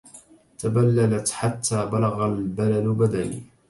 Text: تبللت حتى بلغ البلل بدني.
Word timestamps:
تبللت 0.59 1.29
حتى 1.31 1.85
بلغ 1.85 2.25
البلل 2.25 2.93
بدني. 2.93 3.43